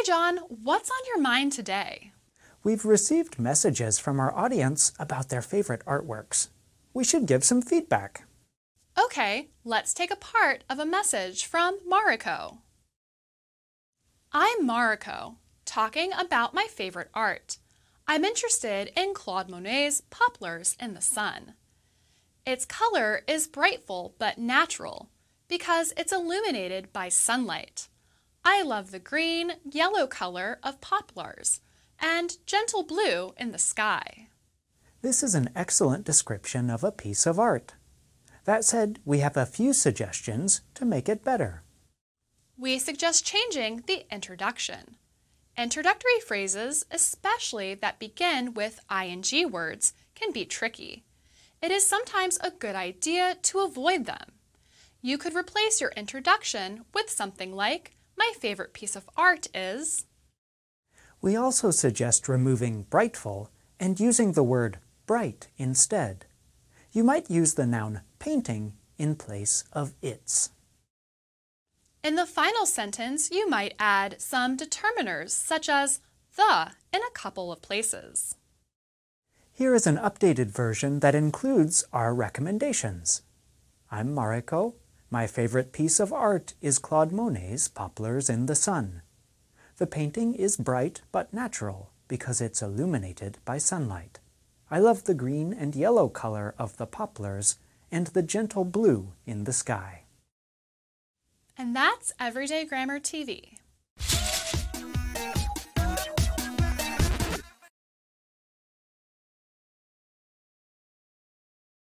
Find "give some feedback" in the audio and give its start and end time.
7.26-8.24